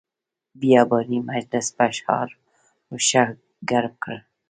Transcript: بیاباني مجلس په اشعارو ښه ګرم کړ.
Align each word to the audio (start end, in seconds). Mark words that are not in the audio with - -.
بیاباني 0.59 1.17
مجلس 1.29 1.67
په 1.75 1.83
اشعارو 1.91 2.37
ښه 3.07 3.23
ګرم 3.69 3.93
کړ. 4.03 4.17